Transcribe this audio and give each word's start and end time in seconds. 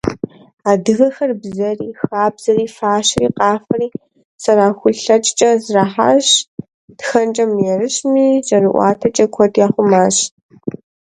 Адыгэхэр 0.71 1.31
бзэри, 1.41 1.89
хабзэри, 2.01 2.65
фащэри, 2.77 3.27
къафэри 3.37 3.87
зэрахулъэкӏкӏэ 4.43 5.49
зэрахьащ, 5.65 6.27
тхэнкӏэ 6.97 7.45
мыерыщами, 7.53 8.27
жьэрыӏуатэкӏэ 8.47 9.25
куэд 9.33 9.53
яхъумащ. 9.65 10.17